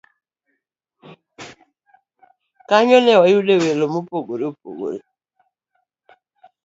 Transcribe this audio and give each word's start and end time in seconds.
Kanyo 2.69 2.97
ne 3.01 3.13
wayudoe 3.21 3.61
welo 3.63 3.85
mopogore 3.93 4.43
opogore 4.51 4.99